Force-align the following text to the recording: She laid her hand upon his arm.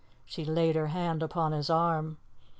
She 0.25 0.43
laid 0.43 0.75
her 0.75 0.87
hand 0.87 1.21
upon 1.21 1.51
his 1.51 1.69
arm. 1.69 2.17